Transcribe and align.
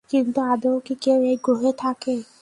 কিন্তু 0.09 0.39
আদৌ 0.47 0.73
কি 0.85 0.93
কেউ 1.01 1.19
এই 1.23 1.37
গ্রহে 1.43 1.71
থাকে? 1.77 2.15